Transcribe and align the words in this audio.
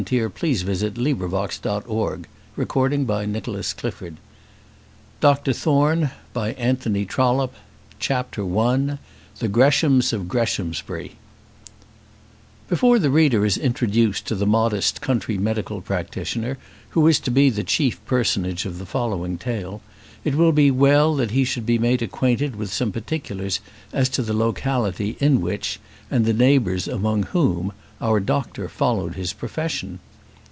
Our 0.11 0.29
Pet 0.31 0.39
Fox 0.57 0.63
Finds 0.63 0.81
a 0.81 0.89
Tail 0.89 1.15
XLVII. 1.15 1.59
How 1.61 2.09
the 2.55 2.65
Bride 2.65 3.47
Was 3.47 3.75
Received, 3.83 4.01
and 4.01 4.17
Who 5.21 5.27
Were 5.27 5.29
Asked 5.29 5.45
to 5.45 5.53
the 5.53 7.05
Wedding 7.05 7.49
CHAPTER 7.99 8.57
I 8.59 8.97
The 9.37 9.47
Greshams 9.47 10.11
of 10.11 10.27
Greshamsbury 10.27 11.17
Before 12.67 12.97
the 12.97 13.11
reader 13.11 13.45
is 13.45 13.57
introduced 13.59 14.25
to 14.25 14.33
the 14.33 14.47
modest 14.47 15.01
country 15.01 15.37
medical 15.37 15.81
practitioner 15.81 16.57
who 16.89 17.05
is 17.05 17.19
to 17.19 17.29
be 17.29 17.51
the 17.51 17.63
chief 17.63 18.03
personage 18.07 18.65
of 18.65 18.79
the 18.79 18.87
following 18.87 19.37
tale, 19.37 19.81
it 20.23 20.33
will 20.33 20.51
be 20.51 20.71
well 20.71 21.15
that 21.15 21.29
he 21.29 21.43
should 21.43 21.65
be 21.67 21.77
made 21.77 22.01
acquainted 22.01 22.55
with 22.55 22.73
some 22.73 22.91
particulars 22.91 23.59
as 23.93 24.09
to 24.09 24.23
the 24.23 24.33
locality 24.33 25.15
in 25.19 25.41
which, 25.41 25.79
and 26.09 26.25
the 26.25 26.33
neighbours 26.33 26.87
among 26.87 27.23
whom, 27.23 27.71
our 27.99 28.19
doctor 28.19 28.67
followed 28.67 29.13
his 29.13 29.31
profession. 29.31 29.99